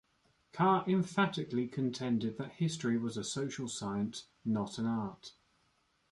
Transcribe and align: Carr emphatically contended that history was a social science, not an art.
Carr 0.51 0.83
emphatically 0.89 1.67
contended 1.67 2.39
that 2.39 2.53
history 2.53 2.97
was 2.97 3.17
a 3.17 3.23
social 3.23 3.67
science, 3.67 4.25
not 4.43 4.79
an 4.79 4.87
art. 4.87 5.33